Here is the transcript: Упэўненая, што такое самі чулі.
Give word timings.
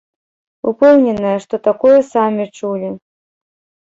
Упэўненая, 0.69 1.33
што 1.43 1.59
такое 1.67 1.99
самі 2.13 2.47
чулі. 2.57 2.89